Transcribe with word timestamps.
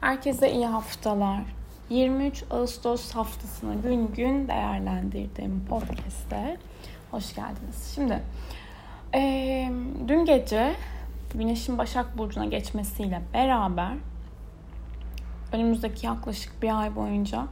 Herkese 0.00 0.52
iyi 0.52 0.66
haftalar. 0.66 1.40
23 1.90 2.44
Ağustos 2.50 3.14
haftasını 3.14 3.82
gün 3.82 4.12
gün 4.12 4.48
değerlendirdiğim 4.48 5.64
podcast'te 5.68 6.56
hoş 7.10 7.34
geldiniz. 7.34 7.92
Şimdi 7.94 8.22
e, 9.14 9.72
dün 10.08 10.24
gece 10.24 10.76
Güneş'in 11.34 11.78
Başak 11.78 12.18
Burcu'na 12.18 12.44
geçmesiyle 12.44 13.22
beraber 13.34 13.92
önümüzdeki 15.52 16.06
yaklaşık 16.06 16.62
bir 16.62 16.80
ay 16.80 16.96
boyunca 16.96 17.46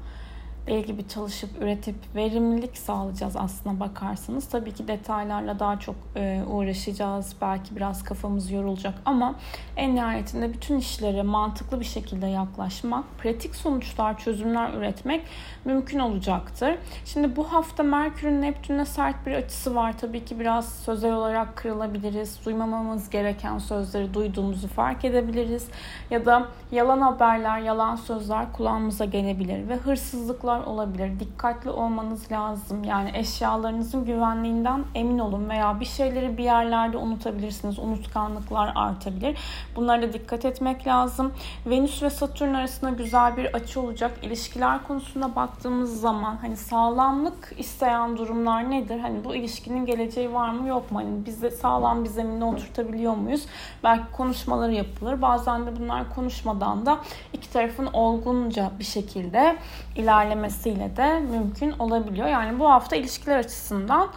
deli 0.69 0.87
gibi 0.87 1.09
çalışıp 1.09 1.50
üretip 1.62 1.95
verimlilik 2.14 2.79
sağlayacağız 2.79 3.37
aslına 3.37 3.80
bakarsanız. 3.80 4.48
Tabii 4.48 4.73
ki 4.73 4.89
detaylarla 4.89 5.59
daha 5.59 5.80
çok 5.80 5.95
e, 6.17 6.43
uğraşacağız. 6.50 7.37
Belki 7.41 7.77
biraz 7.77 8.05
kafamız 8.05 8.50
yorulacak 8.50 8.95
ama 9.04 9.35
en 9.77 9.95
nihayetinde 9.95 10.53
bütün 10.53 10.79
işlere 10.79 11.23
mantıklı 11.23 11.81
bir 11.81 11.85
şekilde 11.85 12.27
yaklaşmak, 12.27 13.04
pratik 13.18 13.54
sonuçlar, 13.54 14.18
çözümler 14.18 14.75
üretmek 14.75 15.25
mümkün 15.64 15.99
olacaktır. 15.99 16.75
Şimdi 17.04 17.37
bu 17.37 17.53
hafta 17.53 17.82
Merkür'ün 17.82 18.43
Neptün'e 18.43 18.85
sert 18.85 19.26
bir 19.26 19.32
açısı 19.32 19.75
var. 19.75 19.98
Tabii 19.98 20.25
ki 20.25 20.40
biraz 20.40 20.73
sözel 20.73 21.12
olarak 21.12 21.57
kırılabiliriz. 21.57 22.40
Duymamamız 22.46 23.11
gereken 23.11 23.59
sözleri 23.59 24.14
duyduğumuzu 24.14 24.68
fark 24.68 25.04
edebiliriz. 25.04 25.68
Ya 26.11 26.26
da 26.26 26.46
yalan 26.73 27.00
haberler, 27.00 27.59
yalan 27.59 27.96
sözler 27.96 28.53
kulağımıza 28.53 29.04
gelebilir 29.04 29.68
ve 29.68 29.76
hırsızlıklar 29.76 30.57
hatalar 30.58 30.67
olabilir. 30.67 31.21
Dikkatli 31.21 31.71
olmanız 31.71 32.33
lazım. 32.33 32.84
Yani 32.84 33.11
eşyalarınızın 33.14 34.05
güvenliğinden 34.05 34.84
emin 34.94 35.19
olun 35.19 35.48
veya 35.48 35.81
bir 35.81 35.84
şeyleri 35.84 36.39
bir 36.39 36.44
yerlerde 36.44 36.97
unutabilirsiniz. 36.97 37.78
Unutkanlıklar 37.78 38.72
artabilir. 38.75 39.39
Bunlara 39.77 40.03
da 40.03 40.12
dikkat 40.12 40.44
etmek 40.44 40.86
lazım. 40.86 41.33
Venüs 41.67 42.03
ve 42.03 42.11
Satürn 42.11 42.55
arasında 42.55 42.91
güzel 42.91 43.36
bir 43.36 43.55
açı 43.55 43.81
olacak. 43.81 44.19
İlişkiler 44.22 44.86
konusunda 44.86 45.36
baktığımız 45.36 46.01
zaman 46.01 46.36
hani 46.36 46.56
sağlamlık 46.56 47.55
isteyen 47.59 48.17
durumlar 48.17 48.70
nedir? 48.70 48.98
Hani 48.98 49.25
bu 49.25 49.34
ilişkinin 49.34 49.86
geleceği 49.86 50.34
var 50.34 50.51
mı 50.51 50.69
yok 50.69 50.92
mu? 50.92 50.98
Hani 50.98 51.27
biz 51.27 51.42
de 51.42 51.51
sağlam 51.51 52.05
bir 52.05 52.09
zemine 52.09 52.45
oturtabiliyor 52.45 53.14
muyuz? 53.14 53.47
Belki 53.84 54.12
konuşmaları 54.12 54.73
yapılır. 54.75 55.23
Bazen 55.23 55.67
de 55.67 55.81
bunlar 55.81 56.14
konuşmadan 56.14 56.86
da 56.86 56.98
iki 57.33 57.53
tarafın 57.53 57.86
olgunca 57.86 58.70
bir 58.79 58.84
şekilde 58.84 59.56
ilerleme 59.97 60.48
edilmesiyle 60.49 60.97
de 60.97 61.21
mümkün 61.21 61.75
olabiliyor. 61.79 62.29
Yani 62.29 62.59
bu 62.59 62.71
hafta 62.71 62.97
ilişkiler 62.97 63.39
açısından 63.39 64.09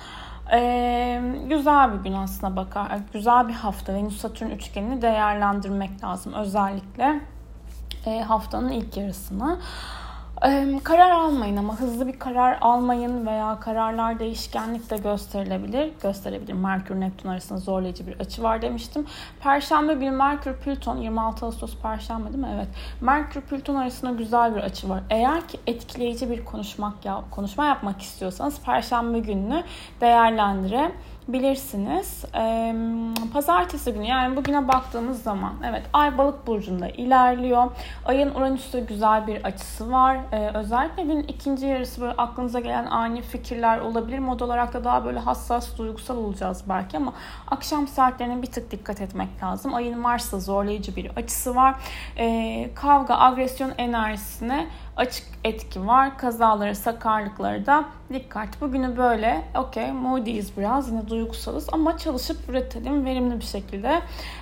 ee, 0.53 1.21
güzel 1.49 1.93
bir 1.93 2.03
gün 2.03 2.13
aslında 2.13 2.55
bakar. 2.55 2.99
Güzel 3.13 3.47
bir 3.47 3.53
hafta. 3.53 3.93
Venüs 3.93 4.17
Satürn 4.17 4.49
üçgenini 4.49 5.01
değerlendirmek 5.01 6.03
lazım. 6.03 6.33
Özellikle 6.33 7.21
e, 8.05 8.21
haftanın 8.21 8.71
ilk 8.71 8.97
yarısını. 8.97 9.59
Karar 10.83 11.11
almayın 11.11 11.57
ama 11.57 11.79
hızlı 11.79 12.07
bir 12.07 12.19
karar 12.19 12.57
almayın 12.61 13.27
veya 13.27 13.59
kararlar 13.59 14.19
değişkenlik 14.19 14.89
de 14.89 14.97
gösterilebilir. 14.97 15.91
Gösterebilir. 16.03 16.53
Merkür 16.53 16.99
Neptün 16.99 17.29
arasında 17.29 17.59
zorlayıcı 17.59 18.07
bir 18.07 18.19
açı 18.19 18.43
var 18.43 18.61
demiştim. 18.61 19.05
Perşembe 19.39 19.93
günü 19.93 20.11
Merkür 20.11 20.53
Plüton 20.53 20.97
26 20.97 21.45
Ağustos 21.45 21.77
Perşembe 21.77 22.27
değil 22.27 22.43
mi? 22.43 22.51
Evet. 22.55 22.67
Merkür 23.01 23.41
Plüton 23.41 23.75
arasında 23.75 24.11
güzel 24.11 24.55
bir 24.55 24.61
açı 24.61 24.89
var. 24.89 25.01
Eğer 25.09 25.47
ki 25.47 25.59
etkileyici 25.67 26.29
bir 26.29 26.45
konuşmak 26.45 27.05
ya 27.05 27.21
konuşma 27.31 27.65
yapmak 27.65 28.01
istiyorsanız 28.01 28.61
Perşembe 28.61 29.19
gününü 29.19 29.63
değerlendire 30.01 30.91
bilirsiniz. 31.33 32.25
Ee, 32.35 32.75
pazartesi 33.33 33.93
günü 33.93 34.05
yani 34.05 34.35
bugüne 34.35 34.67
baktığımız 34.67 35.23
zaman 35.23 35.53
evet 35.69 35.83
Ay 35.93 36.17
Balık 36.17 36.47
burcunda 36.47 36.89
ilerliyor. 36.89 37.71
Ayın 38.05 38.35
Uranüs'te 38.35 38.79
güzel 38.79 39.27
bir 39.27 39.43
açısı 39.43 39.91
var. 39.91 40.17
Ee, 40.31 40.51
özellikle 40.53 41.03
günün 41.03 41.23
ikinci 41.23 41.65
yarısı 41.65 42.01
böyle 42.01 42.13
aklınıza 42.13 42.59
gelen 42.59 42.85
ani 42.85 43.21
fikirler 43.21 43.79
olabilir. 43.79 44.19
Mod 44.19 44.39
olarak 44.39 44.73
da 44.73 44.83
daha 44.83 45.05
böyle 45.05 45.19
hassas, 45.19 45.77
duygusal 45.77 46.17
olacağız 46.17 46.63
belki 46.69 46.97
ama 46.97 47.13
akşam 47.47 47.87
saatlerine 47.87 48.41
bir 48.41 48.47
tık 48.47 48.71
dikkat 48.71 49.01
etmek 49.01 49.43
lazım. 49.43 49.73
Ayın 49.73 49.99
Mars'ta 49.99 50.39
zorlayıcı 50.39 50.95
bir 50.95 51.11
açısı 51.15 51.55
var. 51.55 51.75
Ee, 52.17 52.69
kavga, 52.75 53.17
agresyon 53.17 53.71
enerjisine 53.77 54.67
açık 54.97 55.27
etki 55.43 55.87
var. 55.87 56.17
Kazaları, 56.17 56.75
sakarlıkları 56.75 57.65
da 57.65 57.85
dikkat. 58.13 58.61
Bugünü 58.61 58.97
böyle 58.97 59.41
okey 59.57 59.91
moody'yiz 59.91 60.57
biraz 60.57 60.89
yine 60.89 61.07
duygusalız 61.07 61.67
ama 61.71 61.97
çalışıp 61.97 62.49
üretelim 62.49 63.05
verimli 63.05 63.39
bir 63.39 63.45
şekilde 63.45 64.01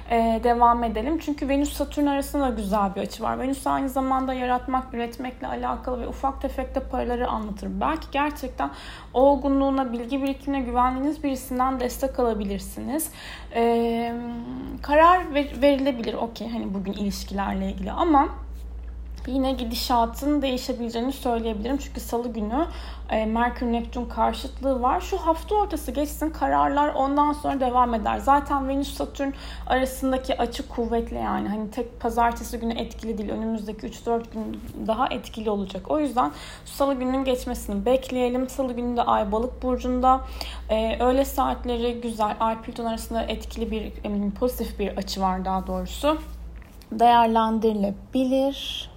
e, 0.10 0.40
devam 0.44 0.84
edelim. 0.84 1.20
Çünkü 1.20 1.50
Venüs 1.50 1.74
Satürn 1.74 2.06
arasında 2.06 2.44
da 2.44 2.50
güzel 2.50 2.96
bir 2.96 3.02
açı 3.02 3.24
var. 3.24 3.40
Venüs 3.40 3.68
aynı 3.68 3.90
zamanda 3.90 4.34
yaratmak, 4.34 4.94
üretmekle 4.94 5.48
alakalı 5.48 6.02
ve 6.02 6.08
ufak 6.08 6.42
tefek 6.42 6.76
de 6.76 6.80
paraları 6.80 7.28
anlatır. 7.28 7.70
Belki 7.82 8.08
gerçekten 8.12 8.72
olgunluğuna, 9.14 9.94
bilgi 9.94 10.24
birikimine 10.24 10.62
güvendiğiniz 10.62 11.24
birisinden 11.24 11.80
destek 11.80 12.20
alabilirsiniz. 12.20 13.12
E, 13.56 14.14
karar 14.82 15.34
ver, 15.34 15.62
verilebilir 15.62 16.14
okey 16.14 16.50
hani 16.50 16.74
bugün 16.74 16.94
ilişkilerle 16.94 17.72
ilgili 17.72 17.92
ama 17.92 18.30
yine 19.28 19.52
gidişatın 19.52 20.42
değişebileceğini 20.42 21.14
söyleyebilirim. 21.14 21.78
Çünkü 21.78 22.00
salı 22.00 22.34
günü 22.34 22.66
e, 23.10 23.26
Merkür 23.26 23.66
Neptün 23.66 24.06
karşıtlığı 24.06 24.82
var. 24.82 25.02
Şu 25.02 25.18
hafta 25.18 25.56
ortası 25.56 25.92
geçsin 25.92 26.30
kararlar 26.30 26.94
ondan 26.94 27.34
sonra 27.34 27.60
devam 27.60 27.94
eder. 27.94 28.18
Zaten 28.18 28.68
Venüs 28.68 28.94
Satürn 28.94 29.32
arasındaki 29.68 30.38
açı 30.38 30.68
kuvvetli 30.68 31.16
yani. 31.16 31.50
Hani 31.50 31.72
tek 31.72 32.00
pazartesi 32.00 32.60
günü 32.60 32.74
etkili 32.74 33.18
değil. 33.18 33.30
Önümüzdeki 33.30 33.88
3-4 33.88 34.24
gün 34.34 34.62
daha 34.88 35.08
etkili 35.08 35.50
olacak. 35.50 35.92
O 35.92 36.00
yüzden 36.00 36.32
salı 36.66 36.94
gününün 36.94 37.24
geçmesini 37.24 37.86
bekleyelim. 37.86 38.50
Salı 38.50 38.74
günü 38.74 38.98
de 38.98 39.02
Ay 39.02 39.32
Balık 39.32 39.64
burcunda. 39.64 40.22
Ee, 40.70 40.98
öğle 41.00 41.26
saatleri 41.26 42.02
güzel. 42.02 42.36
Ay 42.40 42.62
Plüton 42.62 42.86
arasında 42.86 43.22
etkili 43.22 43.72
bir 43.72 43.92
pozitif 44.32 44.80
bir 44.80 44.98
açı 44.98 45.22
var 45.22 45.46
daha 45.46 45.68
doğrusu. 45.68 46.18
Değerlendirilebilir. 46.92 48.90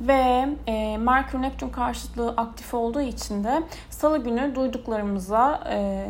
Ve 0.00 0.48
e, 0.66 0.98
Merkür 0.98 1.42
Neptün 1.42 1.68
karşıtlığı 1.68 2.34
aktif 2.36 2.74
olduğu 2.74 3.00
için 3.00 3.44
de 3.44 3.62
salı 3.90 4.18
günü 4.18 4.54
duyduklarımıza 4.54 5.64
e, 5.70 6.06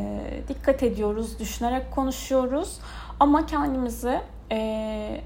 dikkat 0.48 0.82
ediyoruz, 0.82 1.38
düşünerek 1.38 1.91
konuşuyoruz. 1.91 2.78
Ama 3.20 3.46
kendimizi 3.46 4.20
e, 4.52 5.20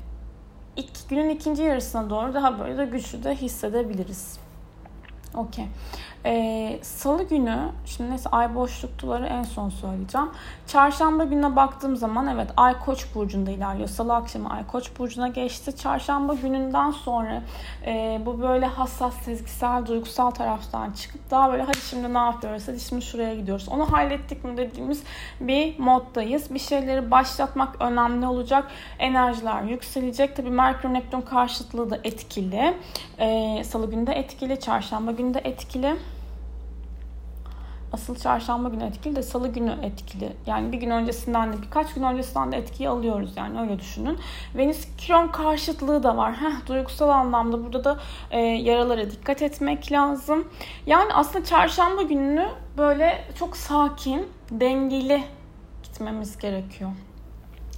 ilk, 0.76 1.09
günün 1.09 1.28
ikinci 1.28 1.62
yarısına 1.62 2.10
doğru 2.10 2.34
daha 2.34 2.59
böyle 2.59 2.78
de 2.78 2.84
güçlü 2.84 3.25
de 3.25 3.34
hissedebiliriz. 3.34 4.38
Okey. 5.34 5.66
Ee, 6.26 6.78
Salı 6.82 7.22
günü, 7.22 7.58
şimdi 7.86 8.10
neyse 8.10 8.31
ay 8.31 8.54
boşluktuları 8.54 9.26
en 9.26 9.42
son 9.42 9.69
söyleyeceğim. 9.69 10.28
Çarşamba 10.66 11.25
gününe 11.25 11.56
baktığım 11.56 11.97
zaman 11.97 12.26
evet 12.26 12.50
ay 12.56 12.81
koç 12.81 13.06
burcunda 13.14 13.50
ilerliyor. 13.50 13.88
Salı 13.88 14.14
akşamı 14.14 14.50
ay 14.50 14.66
koç 14.66 14.91
burcuna 14.98 15.28
geçti. 15.28 15.76
Çarşamba 15.76 16.34
gününden 16.34 16.91
sonra 16.91 17.42
e, 17.86 18.20
bu 18.26 18.41
böyle 18.41 18.66
hassas, 18.66 19.14
sezgisel, 19.14 19.86
duygusal 19.86 20.31
taraftan 20.31 20.92
çıkıp 20.92 21.31
daha 21.31 21.53
böyle 21.53 21.62
hadi 21.62 21.78
şimdi 21.78 22.14
ne 22.14 22.19
yapıyoruz, 22.19 22.69
hadi 22.69 22.81
şimdi 22.81 23.02
şuraya 23.02 23.34
gidiyoruz. 23.34 23.69
Onu 23.69 23.92
hallettik 23.92 24.44
mi 24.44 24.56
dediğimiz 24.56 25.02
bir 25.41 25.78
moddayız. 25.78 26.54
Bir 26.54 26.58
şeyleri 26.58 27.10
başlatmak 27.10 27.82
önemli 27.82 28.26
olacak. 28.26 28.70
Enerjiler 28.98 29.62
yükselecek. 29.62 30.37
Tabii 30.37 30.50
Merkür 30.50 30.88
Neptün 30.88 31.20
karşıtlığı 31.20 31.91
da 31.91 31.98
etkili. 32.04 32.75
Ee, 33.19 33.62
Salı 33.64 33.91
günü 33.91 34.06
de 34.06 34.12
etkili, 34.12 34.60
çarşamba 34.60 35.12
günü 35.12 35.34
de 35.34 35.41
etkili 35.44 35.97
asıl 37.93 38.17
çarşamba 38.17 38.69
günü 38.69 38.84
etkili 38.84 39.17
de 39.17 39.23
salı 39.23 39.49
günü 39.49 39.77
etkili. 39.83 40.33
Yani 40.47 40.73
bir 40.73 40.78
gün 40.78 40.91
öncesinden 40.91 41.53
de 41.53 41.62
birkaç 41.62 41.95
gün 41.95 42.03
öncesinden 42.03 42.53
de 42.53 42.56
etkiyi 42.56 42.89
alıyoruz 42.89 43.33
yani 43.37 43.61
öyle 43.61 43.78
düşünün. 43.78 44.19
Venüs 44.55 44.97
Kiron 44.99 45.28
karşıtlığı 45.28 46.03
da 46.03 46.17
var. 46.17 46.33
Heh, 46.33 46.67
duygusal 46.67 47.09
anlamda 47.09 47.65
burada 47.65 47.84
da 47.84 47.99
e, 48.31 48.41
yaralara 48.41 49.11
dikkat 49.11 49.43
etmek 49.43 49.93
lazım. 49.93 50.49
Yani 50.87 51.14
aslında 51.14 51.44
çarşamba 51.44 52.03
gününü 52.03 52.49
böyle 52.79 53.25
çok 53.38 53.56
sakin, 53.56 54.29
dengeli 54.50 55.25
gitmemiz 55.82 56.38
gerekiyor. 56.38 56.91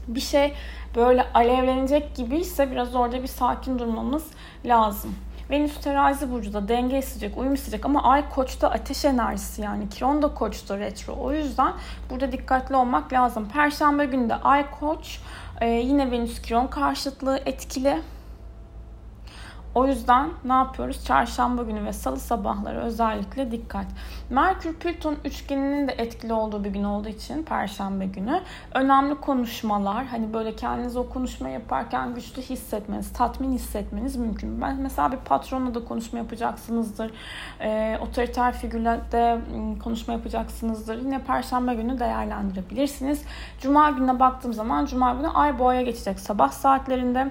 Bir 0.08 0.20
şey 0.20 0.54
böyle 0.96 1.32
alevlenecek 1.34 2.16
gibiyse 2.16 2.70
biraz 2.70 2.94
orada 2.94 3.22
bir 3.22 3.28
sakin 3.28 3.78
durmamız 3.78 4.24
lazım. 4.64 5.14
Venüs 5.52 5.80
terazi 5.80 6.30
burcuda 6.30 6.68
denge 6.68 6.98
isteyecek, 6.98 7.38
uyum 7.38 7.54
isteyecek 7.54 7.86
ama 7.86 8.02
ay 8.02 8.28
koçta 8.28 8.70
ateş 8.70 9.04
enerjisi 9.04 9.62
yani 9.62 9.88
Kiron 9.88 10.22
da 10.22 10.34
koçta 10.34 10.78
retro. 10.78 11.16
O 11.20 11.32
yüzden 11.32 11.72
burada 12.10 12.32
dikkatli 12.32 12.76
olmak 12.76 13.12
lazım. 13.12 13.48
Perşembe 13.48 14.04
günü 14.04 14.28
de 14.28 14.34
ay 14.34 14.70
koç, 14.70 15.18
ee, 15.60 15.66
yine 15.66 16.10
Venüs 16.10 16.42
Kiron 16.42 16.66
karşıtlığı 16.66 17.40
etkili. 17.46 18.02
O 19.74 19.86
yüzden 19.86 20.30
ne 20.44 20.52
yapıyoruz? 20.52 21.04
Çarşamba 21.04 21.62
günü 21.62 21.84
ve 21.84 21.92
salı 21.92 22.16
sabahları 22.16 22.78
özellikle 22.78 23.50
dikkat. 23.50 23.86
Merkür 24.30 24.74
Plüton 24.74 25.16
üçgeninin 25.24 25.88
de 25.88 25.92
etkili 25.92 26.32
olduğu 26.32 26.64
bir 26.64 26.70
gün 26.70 26.84
olduğu 26.84 27.08
için 27.08 27.42
perşembe 27.42 28.06
günü 28.06 28.40
önemli 28.74 29.14
konuşmalar 29.14 30.06
hani 30.06 30.32
böyle 30.32 30.56
kendiniz 30.56 30.96
o 30.96 31.08
konuşma 31.08 31.48
yaparken 31.48 32.14
güçlü 32.14 32.42
hissetmeniz, 32.42 33.12
tatmin 33.12 33.52
hissetmeniz 33.52 34.16
mümkün. 34.16 34.60
Ben 34.60 34.76
mesela 34.76 35.12
bir 35.12 35.16
patronla 35.16 35.74
da 35.74 35.84
konuşma 35.84 36.18
yapacaksınızdır. 36.18 37.10
E, 37.60 37.98
otoriter 38.02 38.52
figürle 38.52 39.00
konuşma 39.84 40.12
yapacaksınızdır. 40.12 40.98
Yine 41.02 41.18
perşembe 41.18 41.74
günü 41.74 41.98
değerlendirebilirsiniz. 41.98 43.24
Cuma 43.60 43.90
gününe 43.90 44.20
baktığım 44.20 44.52
zaman 44.52 44.86
cuma 44.86 45.14
günü 45.14 45.28
ay 45.28 45.58
boğaya 45.58 45.82
geçecek 45.82 46.20
sabah 46.20 46.50
saatlerinde 46.50 47.30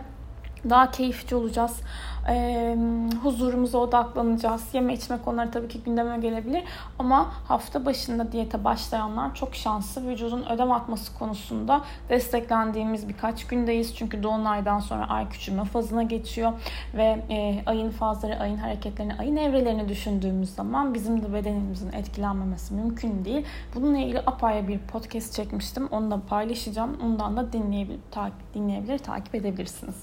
daha 0.69 0.91
keyifli 0.91 1.35
olacağız 1.35 1.81
e, 2.29 2.77
huzurumuza 3.23 3.77
odaklanacağız. 3.77 4.63
Yeme 4.73 4.93
içme 4.93 5.17
konuları 5.25 5.51
tabii 5.51 5.67
ki 5.67 5.79
gündeme 5.85 6.17
gelebilir. 6.17 6.63
Ama 6.99 7.31
hafta 7.47 7.85
başında 7.85 8.31
diyete 8.31 8.63
başlayanlar 8.63 9.35
çok 9.35 9.55
şanslı. 9.55 10.07
Vücudun 10.07 10.45
ödem 10.49 10.71
atması 10.71 11.17
konusunda 11.19 11.81
desteklendiğimiz 12.09 13.09
birkaç 13.09 13.47
gündeyiz. 13.47 13.95
Çünkü 13.95 14.23
dolunaydan 14.23 14.79
sonra 14.79 15.09
ay 15.09 15.29
küçülme 15.29 15.63
fazına 15.63 16.03
geçiyor. 16.03 16.53
Ve 16.93 17.23
e, 17.29 17.63
ayın 17.65 17.89
fazları, 17.89 18.39
ayın 18.39 18.57
hareketlerini, 18.57 19.15
ayın 19.19 19.35
evrelerini 19.35 19.89
düşündüğümüz 19.89 20.55
zaman 20.55 20.93
bizim 20.93 21.23
de 21.23 21.33
bedenimizin 21.33 21.91
etkilenmemesi 21.91 22.73
mümkün 22.73 23.25
değil. 23.25 23.45
Bununla 23.75 23.97
ilgili 23.97 24.19
apayrı 24.19 24.67
bir 24.67 24.79
podcast 24.79 25.35
çekmiştim. 25.35 25.87
Onu 25.87 26.11
da 26.11 26.21
paylaşacağım. 26.29 26.97
Ondan 27.05 27.37
da 27.37 27.53
dinleyebilir, 27.53 27.99
takip, 28.11 28.53
dinleyebilir, 28.53 28.97
takip 28.97 29.35
edebilirsiniz. 29.35 29.95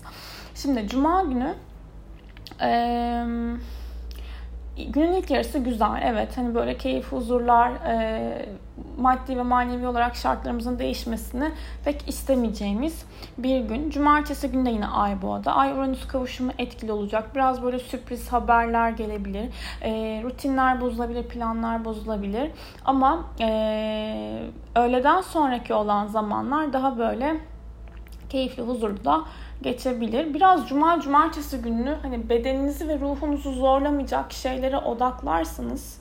Şimdi 0.54 0.88
Cuma 0.88 1.22
günü 1.22 1.54
ee, 2.60 3.24
günün 4.86 5.12
ilk 5.12 5.30
yarısı 5.30 5.58
güzel. 5.58 6.02
Evet 6.04 6.36
hani 6.36 6.54
böyle 6.54 6.76
keyif, 6.76 7.12
huzurlar, 7.12 7.70
e, 7.70 8.46
maddi 8.98 9.36
ve 9.36 9.42
manevi 9.42 9.86
olarak 9.86 10.16
şartlarımızın 10.16 10.78
değişmesini 10.78 11.50
pek 11.84 12.08
istemeyeceğimiz 12.08 13.04
bir 13.38 13.60
gün. 13.60 13.90
Cumartesi 13.90 14.50
günde 14.50 14.70
yine 14.70 14.86
Ay 14.86 15.22
Boğa'da. 15.22 15.52
Ay 15.54 15.72
Uranüs 15.72 16.06
kavuşumu 16.06 16.52
etkili 16.58 16.92
olacak. 16.92 17.34
Biraz 17.34 17.62
böyle 17.62 17.78
sürpriz 17.78 18.32
haberler 18.32 18.90
gelebilir. 18.90 19.48
E, 19.82 20.22
rutinler 20.24 20.80
bozulabilir, 20.80 21.22
planlar 21.22 21.84
bozulabilir. 21.84 22.50
Ama 22.84 23.24
e, 23.40 24.42
öğleden 24.76 25.20
sonraki 25.20 25.74
olan 25.74 26.06
zamanlar 26.06 26.72
daha 26.72 26.98
böyle 26.98 27.40
keyifli, 28.28 28.62
huzurlu 28.62 29.04
da 29.04 29.24
geçebilir. 29.62 30.34
Biraz 30.34 30.68
cuma 30.68 31.00
cumartesi 31.00 31.58
gününü 31.58 31.96
hani 32.02 32.28
bedeninizi 32.28 32.88
ve 32.88 33.00
ruhunuzu 33.00 33.52
zorlamayacak 33.52 34.32
şeylere 34.32 34.76
odaklarsanız 34.76 35.98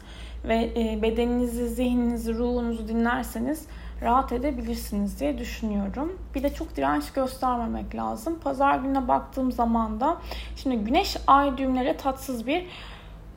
ve 0.48 0.72
e, 0.76 1.02
bedeninizi, 1.02 1.68
zihninizi, 1.68 2.34
ruhunuzu 2.34 2.88
dinlerseniz 2.88 3.68
rahat 4.02 4.32
edebilirsiniz 4.32 5.20
diye 5.20 5.38
düşünüyorum. 5.38 6.18
Bir 6.36 6.44
de 6.44 6.54
çok 6.54 6.76
direnç 6.76 7.12
göstermemek 7.12 7.96
lazım. 7.96 8.40
Pazar 8.44 8.80
gününe 8.80 9.08
baktığım 9.08 9.52
zaman 9.52 10.00
da 10.00 10.18
şimdi 10.56 10.76
güneş 10.78 11.18
ay 11.28 11.58
düğümlere 11.58 11.98
tatsız 11.98 12.48
bir 12.48 12.66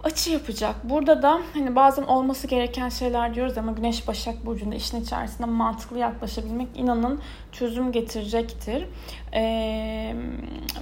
açı 0.05 0.31
yapacak. 0.31 0.75
Burada 0.85 1.23
da 1.23 1.41
hani 1.55 1.77
bazen 1.77 2.03
olması 2.03 2.47
gereken 2.47 2.89
şeyler 2.89 3.35
diyoruz 3.35 3.59
ama 3.59 3.73
Güneş 3.73 4.09
Başak 4.09 4.47
Burcu'nda 4.47 4.75
işin 4.75 5.01
içerisinde 5.01 5.47
mantıklı 5.47 5.99
yaklaşabilmek 5.99 6.69
inanın 6.75 7.21
çözüm 7.53 7.93
getirecektir. 7.93 8.87
Ee, 9.35 10.15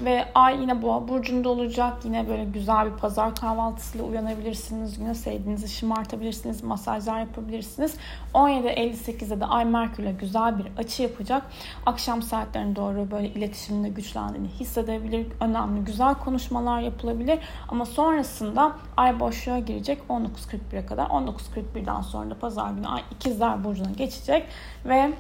ve 0.05 0.25
ay 0.35 0.61
yine 0.61 0.83
boğa 0.83 1.09
burcunda 1.09 1.49
olacak. 1.49 2.05
Yine 2.05 2.29
böyle 2.29 2.45
güzel 2.45 2.87
bir 2.87 2.97
pazar 2.97 3.35
kahvaltısıyla 3.35 4.07
uyanabilirsiniz. 4.07 4.99
Yine 4.99 5.15
sevdiğinizi 5.15 5.69
şımartabilirsiniz. 5.69 6.63
Masajlar 6.63 7.21
yapabilirsiniz. 7.21 7.95
17.58'de 8.35 9.41
de 9.41 9.47
ay 9.47 9.65
Merkür'le 9.65 10.19
güzel 10.21 10.59
bir 10.59 10.67
açı 10.79 11.03
yapacak. 11.03 11.43
Akşam 11.87 12.23
saatlerine 12.23 12.77
doğru 12.77 13.11
böyle 13.11 13.29
iletişiminde 13.29 13.89
güçlendiğini 13.89 14.49
hissedebilir. 14.49 15.27
Önemli 15.41 15.85
güzel 15.85 16.15
konuşmalar 16.15 16.81
yapılabilir. 16.81 17.39
Ama 17.69 17.85
sonrasında 17.87 18.73
ay 18.97 19.08
boşluğa 19.21 19.59
girecek 19.59 19.99
19.41'e 20.09 20.87
kadar. 20.87 21.07
19.41'den 21.07 22.01
sonra 22.01 22.31
da 22.31 22.39
pazar 22.39 22.71
günü 22.71 22.89
ay 22.89 23.03
ikizler 23.11 23.65
burcuna 23.65 23.91
geçecek 23.91 24.47
ve 24.85 25.13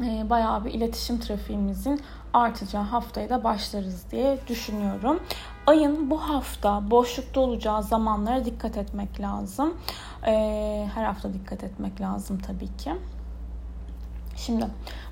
e, 0.00 0.30
bayağı 0.30 0.64
bir 0.64 0.74
iletişim 0.74 1.20
trafiğimizin 1.20 2.00
artacağı 2.32 2.82
haftaya 2.82 3.30
da 3.30 3.44
başlarız 3.44 4.04
diye 4.10 4.38
düşünüyorum. 4.48 5.20
Ayın 5.66 6.10
bu 6.10 6.20
hafta 6.20 6.90
boşlukta 6.90 7.40
olacağı 7.40 7.82
zamanlara 7.82 8.44
dikkat 8.44 8.76
etmek 8.76 9.20
lazım. 9.20 9.74
E, 10.26 10.32
her 10.94 11.04
hafta 11.04 11.32
dikkat 11.32 11.64
etmek 11.64 12.00
lazım 12.00 12.38
tabii 12.38 12.76
ki. 12.76 12.92
Şimdi 14.36 14.66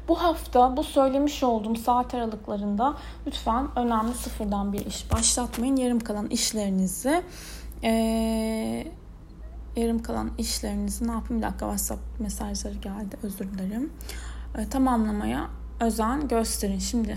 bu 0.08 0.22
hafta 0.22 0.76
bu 0.76 0.84
söylemiş 0.84 1.42
olduğum 1.42 1.76
saat 1.76 2.14
aralıklarında 2.14 2.94
lütfen 3.26 3.68
önemli 3.76 4.14
sıfırdan 4.14 4.72
bir 4.72 4.86
iş 4.86 5.12
başlatmayın. 5.12 5.76
Yarım 5.76 6.00
kalan 6.00 6.26
işlerinizi 6.26 7.22
ee, 7.84 8.86
yarım 9.76 10.02
kalan 10.02 10.30
işlerinizi 10.38 11.08
ne 11.08 11.12
yapayım? 11.12 11.42
Bir 11.42 11.46
dakika 11.46 11.66
WhatsApp 11.66 12.20
mesajları 12.20 12.74
geldi. 12.74 13.16
Özür 13.22 13.52
dilerim. 13.52 13.92
Ee, 14.58 14.68
tamamlamaya 14.68 15.50
özen 15.80 16.28
gösterin. 16.28 16.78
Şimdi 16.78 17.16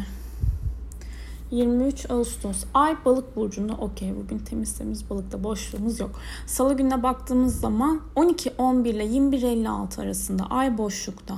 23 1.52 2.12
Ağustos. 2.12 2.64
Ay 2.74 3.06
balık 3.06 3.36
burcunda 3.36 3.74
okey. 3.74 4.16
Bugün 4.16 4.40
temiz 4.40 4.78
temiz 4.78 5.10
balıkta 5.10 5.44
boşluğumuz 5.44 6.00
yok. 6.00 6.12
Salı 6.46 6.78
gününe 6.78 7.04
baktığımız 7.04 7.60
zaman 7.60 8.02
12-11 8.16 8.88
ile 8.88 9.06
21-56 9.06 10.02
arasında 10.02 10.44
ay 10.44 10.78
boşlukta. 10.78 11.36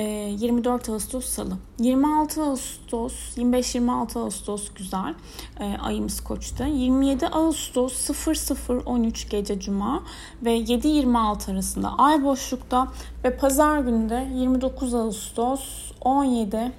24 0.00 0.88
ee, 0.88 0.92
Ağustos 0.92 1.24
Salı. 1.24 1.56
26 1.78 2.42
Ağustos, 2.42 3.38
25-26 3.38 4.18
Ağustos 4.18 4.68
güzel. 4.74 5.14
E, 5.60 5.76
ayımız 5.78 6.20
koçta. 6.20 6.66
27 6.66 7.28
Ağustos 7.28 8.10
00-13 8.10 9.28
gece 9.30 9.60
Cuma 9.60 10.02
ve 10.42 10.58
7-26 10.58 11.52
arasında 11.52 11.98
ay 11.98 12.24
boşlukta 12.24 12.88
ve 13.24 13.36
pazar 13.36 13.78
günü 13.78 14.28
29 14.34 14.94
Ağustos 14.94 15.92
17 16.00 16.72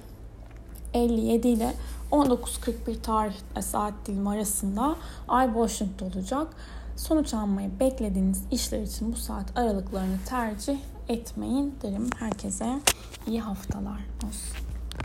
57 0.94 1.48
ile 1.48 1.74
19.41 2.12 3.00
tarih 3.02 3.34
saat 3.60 3.94
dilimi 4.06 4.30
arasında 4.30 4.96
ay 5.28 5.54
boşlukta 5.54 6.04
olacak. 6.04 6.48
Sonuç 6.96 7.34
almayı 7.34 7.70
beklediğiniz 7.80 8.42
işler 8.50 8.82
için 8.82 9.12
bu 9.12 9.16
saat 9.16 9.58
aralıklarını 9.58 10.16
tercih 10.28 10.78
etmeyin 11.08 11.74
derim 11.82 12.10
herkese. 12.18 12.80
iyi 13.26 13.40
haftalar 13.40 14.00
olsun. 14.26 14.56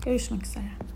Görüşmek 0.06 0.46
üzere. 0.48 0.91